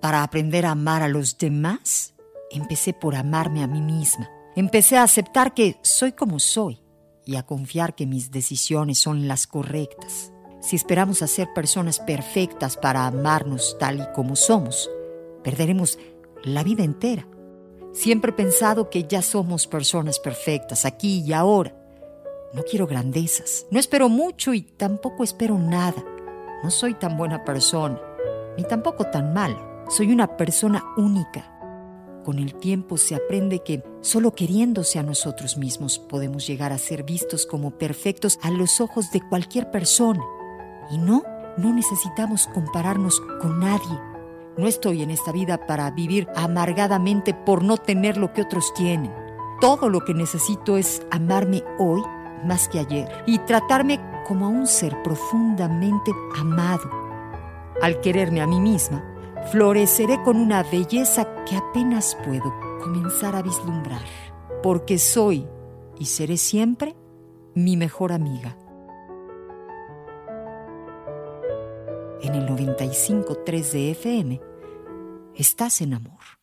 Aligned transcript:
para 0.00 0.22
aprender 0.22 0.66
a 0.66 0.72
amar 0.72 1.02
a 1.02 1.08
los 1.08 1.36
demás, 1.38 2.14
empecé 2.50 2.92
por 2.92 3.14
amarme 3.14 3.62
a 3.62 3.66
mí 3.66 3.80
misma. 3.80 4.30
Empecé 4.56 4.96
a 4.96 5.02
aceptar 5.02 5.54
que 5.54 5.78
soy 5.82 6.12
como 6.12 6.40
soy 6.40 6.80
y 7.24 7.36
a 7.36 7.44
confiar 7.44 7.94
que 7.94 8.06
mis 8.06 8.30
decisiones 8.30 8.98
son 8.98 9.28
las 9.28 9.46
correctas. 9.46 10.32
Si 10.60 10.76
esperamos 10.76 11.18
ser 11.18 11.52
personas 11.54 12.00
perfectas 12.00 12.76
para 12.76 13.06
amarnos 13.06 13.76
tal 13.78 14.00
y 14.00 14.12
como 14.14 14.36
somos, 14.36 14.90
perderemos 15.42 15.98
la 16.42 16.64
vida 16.64 16.82
entera. 16.82 17.26
Siempre 17.92 18.30
he 18.30 18.34
pensado 18.34 18.90
que 18.90 19.04
ya 19.04 19.22
somos 19.22 19.66
personas 19.66 20.18
perfectas, 20.18 20.84
aquí 20.84 21.22
y 21.26 21.32
ahora. 21.32 21.74
No 22.52 22.62
quiero 22.62 22.86
grandezas, 22.86 23.66
no 23.70 23.78
espero 23.78 24.08
mucho 24.08 24.52
y 24.54 24.62
tampoco 24.62 25.22
espero 25.22 25.58
nada. 25.58 26.04
No 26.62 26.70
soy 26.70 26.94
tan 26.94 27.16
buena 27.16 27.44
persona, 27.44 28.00
ni 28.56 28.64
tampoco 28.64 29.06
tan 29.06 29.32
mala. 29.32 29.69
Soy 29.90 30.12
una 30.12 30.36
persona 30.36 30.84
única. 30.96 31.50
Con 32.24 32.38
el 32.38 32.54
tiempo 32.54 32.96
se 32.96 33.16
aprende 33.16 33.64
que 33.64 33.82
solo 34.02 34.36
queriéndose 34.36 35.00
a 35.00 35.02
nosotros 35.02 35.56
mismos 35.56 35.98
podemos 35.98 36.46
llegar 36.46 36.72
a 36.72 36.78
ser 36.78 37.02
vistos 37.02 37.44
como 37.44 37.72
perfectos 37.72 38.38
a 38.40 38.52
los 38.52 38.80
ojos 38.80 39.10
de 39.10 39.20
cualquier 39.20 39.72
persona. 39.72 40.22
Y 40.92 40.98
no, 40.98 41.24
no 41.56 41.74
necesitamos 41.74 42.46
compararnos 42.54 43.20
con 43.40 43.58
nadie. 43.58 43.98
No 44.56 44.68
estoy 44.68 45.02
en 45.02 45.10
esta 45.10 45.32
vida 45.32 45.66
para 45.66 45.90
vivir 45.90 46.28
amargadamente 46.36 47.34
por 47.34 47.64
no 47.64 47.76
tener 47.76 48.16
lo 48.16 48.32
que 48.32 48.42
otros 48.42 48.72
tienen. 48.74 49.12
Todo 49.60 49.88
lo 49.88 50.04
que 50.04 50.14
necesito 50.14 50.76
es 50.76 51.02
amarme 51.10 51.64
hoy 51.80 52.00
más 52.44 52.68
que 52.68 52.78
ayer 52.78 53.08
y 53.26 53.40
tratarme 53.40 53.98
como 54.28 54.46
a 54.46 54.50
un 54.50 54.68
ser 54.68 55.02
profundamente 55.02 56.12
amado. 56.38 56.88
Al 57.82 58.00
quererme 58.00 58.40
a 58.40 58.46
mí 58.46 58.60
misma, 58.60 59.09
floreceré 59.50 60.22
con 60.22 60.36
una 60.36 60.62
belleza 60.62 61.26
que 61.44 61.56
apenas 61.56 62.16
puedo 62.24 62.52
comenzar 62.80 63.34
a 63.34 63.42
vislumbrar, 63.42 64.02
porque 64.62 64.98
soy 64.98 65.46
y 65.98 66.06
seré 66.06 66.36
siempre 66.36 66.96
mi 67.54 67.76
mejor 67.76 68.12
amiga. 68.12 68.56
En 72.22 72.34
el 72.34 72.46
95.3 72.46 73.72
de 73.72 73.90
FM, 73.92 74.40
estás 75.34 75.80
en 75.80 75.94
amor. 75.94 76.39